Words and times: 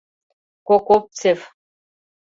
—Коковцев. 0.67 1.39